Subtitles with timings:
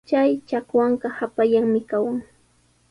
[0.09, 2.17] Chay chakwanqa hapallanmi kawan.